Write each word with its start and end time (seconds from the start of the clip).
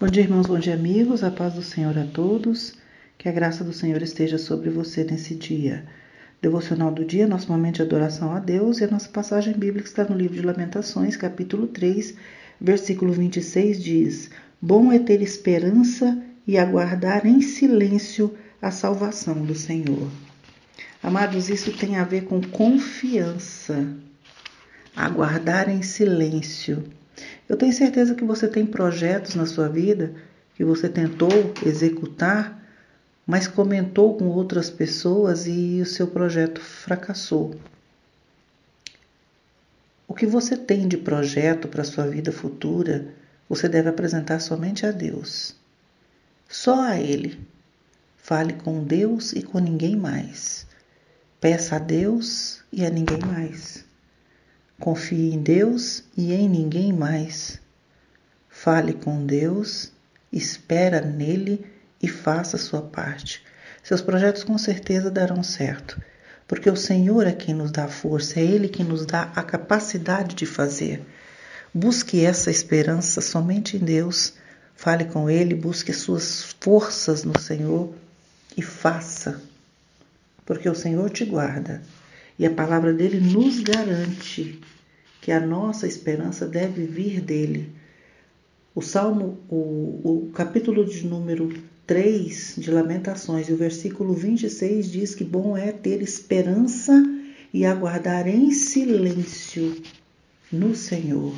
Bom 0.00 0.06
dia, 0.06 0.22
irmãos, 0.22 0.46
bom 0.46 0.60
dia, 0.60 0.74
amigos. 0.74 1.24
A 1.24 1.30
paz 1.32 1.54
do 1.54 1.62
Senhor 1.62 1.98
a 1.98 2.04
todos. 2.04 2.74
Que 3.18 3.28
a 3.28 3.32
graça 3.32 3.64
do 3.64 3.72
Senhor 3.72 4.00
esteja 4.00 4.38
sobre 4.38 4.70
você 4.70 5.02
nesse 5.02 5.34
dia. 5.34 5.84
Devocional 6.40 6.92
do 6.92 7.04
dia, 7.04 7.26
nosso 7.26 7.50
momento 7.50 7.74
de 7.74 7.82
adoração 7.82 8.30
a 8.30 8.38
Deus 8.38 8.78
e 8.78 8.84
a 8.84 8.88
nossa 8.88 9.08
passagem 9.08 9.54
bíblica 9.54 9.88
está 9.88 10.04
no 10.04 10.16
livro 10.16 10.36
de 10.36 10.46
Lamentações, 10.46 11.16
capítulo 11.16 11.66
3, 11.66 12.14
versículo 12.60 13.12
26 13.12 13.82
diz: 13.82 14.30
Bom 14.62 14.92
é 14.92 15.00
ter 15.00 15.20
esperança 15.20 16.16
e 16.46 16.56
aguardar 16.56 17.26
em 17.26 17.40
silêncio 17.40 18.32
a 18.62 18.70
salvação 18.70 19.44
do 19.44 19.56
Senhor. 19.56 20.08
Amados, 21.02 21.50
isso 21.50 21.76
tem 21.76 21.96
a 21.96 22.04
ver 22.04 22.22
com 22.22 22.40
confiança. 22.40 23.84
Aguardar 24.94 25.68
em 25.68 25.82
silêncio. 25.82 26.84
Eu 27.48 27.56
tenho 27.56 27.72
certeza 27.72 28.14
que 28.14 28.24
você 28.24 28.46
tem 28.48 28.66
projetos 28.66 29.34
na 29.34 29.46
sua 29.46 29.68
vida 29.68 30.14
que 30.58 30.64
você 30.64 30.88
tentou 30.88 31.30
executar, 31.64 32.60
mas 33.24 33.46
comentou 33.46 34.16
com 34.16 34.24
outras 34.24 34.68
pessoas 34.68 35.46
e 35.46 35.80
o 35.80 35.86
seu 35.86 36.08
projeto 36.08 36.60
fracassou. 36.60 37.54
O 40.08 40.14
que 40.14 40.26
você 40.26 40.56
tem 40.56 40.88
de 40.88 40.96
projeto 40.96 41.68
para 41.68 41.82
a 41.82 41.84
sua 41.84 42.08
vida 42.08 42.32
futura, 42.32 43.06
você 43.48 43.68
deve 43.68 43.88
apresentar 43.88 44.40
somente 44.40 44.84
a 44.84 44.90
Deus. 44.90 45.54
Só 46.48 46.80
a 46.80 46.98
Ele. 46.98 47.38
Fale 48.16 48.54
com 48.54 48.82
Deus 48.82 49.32
e 49.32 49.42
com 49.42 49.60
ninguém 49.60 49.94
mais. 49.94 50.66
Peça 51.40 51.76
a 51.76 51.78
Deus 51.78 52.64
e 52.72 52.84
a 52.84 52.90
ninguém 52.90 53.20
mais. 53.20 53.84
Confie 54.80 55.34
em 55.34 55.42
Deus 55.42 56.04
e 56.16 56.32
em 56.32 56.48
ninguém 56.48 56.92
mais. 56.92 57.58
Fale 58.48 58.92
com 58.92 59.26
Deus, 59.26 59.90
espera 60.32 61.00
nele 61.00 61.66
e 62.00 62.06
faça 62.06 62.56
a 62.56 62.60
sua 62.60 62.82
parte. 62.82 63.42
Seus 63.82 64.00
projetos 64.00 64.44
com 64.44 64.56
certeza 64.56 65.10
darão 65.10 65.42
certo, 65.42 66.00
porque 66.46 66.70
o 66.70 66.76
Senhor 66.76 67.26
é 67.26 67.32
quem 67.32 67.54
nos 67.54 67.72
dá 67.72 67.84
a 67.84 67.88
força, 67.88 68.38
é 68.38 68.44
Ele 68.44 68.68
que 68.68 68.84
nos 68.84 69.04
dá 69.04 69.32
a 69.34 69.42
capacidade 69.42 70.36
de 70.36 70.46
fazer. 70.46 71.04
Busque 71.74 72.24
essa 72.24 72.48
esperança 72.48 73.20
somente 73.20 73.76
em 73.76 73.80
Deus. 73.80 74.34
Fale 74.76 75.06
com 75.06 75.28
Ele, 75.28 75.56
busque 75.56 75.92
suas 75.92 76.54
forças 76.60 77.24
no 77.24 77.38
Senhor 77.40 77.92
e 78.56 78.62
faça, 78.62 79.42
porque 80.46 80.68
o 80.68 80.74
Senhor 80.74 81.10
te 81.10 81.24
guarda. 81.24 81.82
E 82.38 82.46
a 82.46 82.50
palavra 82.50 82.92
dele 82.92 83.20
nos 83.20 83.58
garante 83.60 84.60
que 85.20 85.32
a 85.32 85.40
nossa 85.40 85.86
esperança 85.86 86.46
deve 86.46 86.86
vir 86.86 87.20
dele. 87.20 87.72
O 88.74 88.80
Salmo, 88.80 89.38
o, 89.48 90.26
o 90.26 90.30
capítulo 90.32 90.84
de 90.84 91.06
número 91.06 91.52
3 91.86 92.56
de 92.58 92.70
Lamentações 92.70 93.48
e 93.48 93.52
o 93.52 93.56
versículo 93.56 94.14
26 94.14 94.90
diz 94.90 95.14
que 95.14 95.24
bom 95.24 95.56
é 95.56 95.72
ter 95.72 96.02
esperança 96.02 96.92
e 97.52 97.64
aguardar 97.64 98.28
em 98.28 98.50
silêncio 98.50 99.74
no 100.52 100.74
Senhor. 100.74 101.34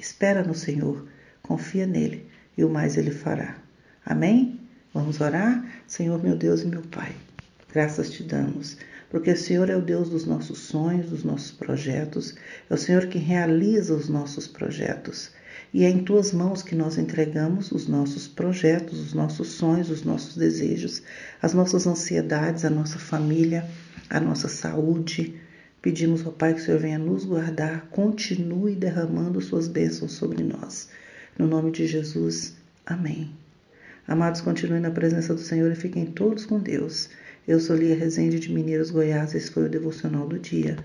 Espera 0.00 0.42
no 0.42 0.54
Senhor, 0.54 1.06
confia 1.42 1.86
nele 1.86 2.26
e 2.56 2.64
o 2.64 2.68
mais 2.68 2.96
ele 2.96 3.10
fará. 3.10 3.58
Amém? 4.04 4.58
Vamos 4.92 5.20
orar? 5.20 5.64
Senhor, 5.86 6.22
meu 6.22 6.36
Deus 6.36 6.62
e 6.62 6.66
meu 6.66 6.82
Pai. 6.82 7.14
Graças 7.72 8.10
te 8.10 8.22
damos, 8.22 8.76
porque 9.14 9.30
o 9.30 9.36
Senhor 9.36 9.70
é 9.70 9.76
o 9.76 9.80
Deus 9.80 10.10
dos 10.10 10.26
nossos 10.26 10.58
sonhos, 10.58 11.08
dos 11.08 11.22
nossos 11.22 11.52
projetos, 11.52 12.34
é 12.68 12.74
o 12.74 12.76
Senhor 12.76 13.06
que 13.06 13.16
realiza 13.16 13.94
os 13.94 14.08
nossos 14.08 14.48
projetos. 14.48 15.30
E 15.72 15.84
é 15.84 15.88
em 15.88 16.02
tuas 16.02 16.32
mãos 16.32 16.64
que 16.64 16.74
nós 16.74 16.98
entregamos 16.98 17.70
os 17.70 17.86
nossos 17.86 18.26
projetos, 18.26 18.98
os 18.98 19.14
nossos 19.14 19.52
sonhos, 19.52 19.88
os 19.88 20.02
nossos 20.02 20.36
desejos, 20.36 21.00
as 21.40 21.54
nossas 21.54 21.86
ansiedades, 21.86 22.64
a 22.64 22.70
nossa 22.70 22.98
família, 22.98 23.64
a 24.10 24.18
nossa 24.18 24.48
saúde. 24.48 25.36
Pedimos 25.80 26.26
ao 26.26 26.32
Pai 26.32 26.52
que 26.52 26.60
o 26.60 26.64
Senhor 26.64 26.80
venha 26.80 26.98
nos 26.98 27.24
guardar, 27.24 27.86
continue 27.92 28.74
derramando 28.74 29.40
suas 29.40 29.68
bênçãos 29.68 30.10
sobre 30.10 30.42
nós. 30.42 30.88
No 31.38 31.46
nome 31.46 31.70
de 31.70 31.86
Jesus, 31.86 32.56
amém. 32.84 33.30
Amados, 34.08 34.40
continuem 34.40 34.80
na 34.82 34.90
presença 34.90 35.32
do 35.32 35.40
Senhor 35.40 35.70
e 35.70 35.76
fiquem 35.76 36.04
todos 36.04 36.44
com 36.44 36.58
Deus. 36.58 37.08
Eu 37.46 37.60
sou 37.60 37.76
Lia 37.76 37.94
Rezende 37.94 38.40
de 38.40 38.50
Mineiros, 38.50 38.90
Goiás. 38.90 39.34
Esse 39.34 39.50
foi 39.50 39.64
o 39.66 39.68
devocional 39.68 40.26
do 40.26 40.38
dia. 40.38 40.76